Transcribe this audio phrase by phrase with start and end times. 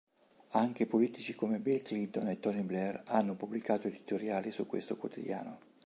[0.53, 5.59] Anche politici come Bill Clinton e Tony Blair hanno pubblicato editoriali su questo quotidiano.